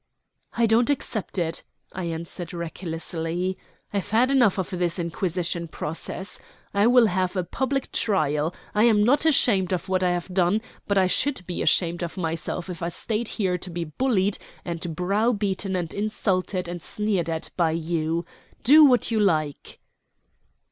[0.53, 1.61] "I don't accept it,"
[1.93, 3.55] I answered recklessly.
[3.93, 6.39] "I've had enough of this Inquisition process.
[6.73, 8.51] I will have a public trial.
[8.73, 12.17] I am not ashamed of what I have done; but I should be ashamed of
[12.17, 17.51] myself if I stayed here to be bullied and browbeaten and insulted and sneered at
[17.55, 18.25] by you.
[18.63, 19.79] Do what you like."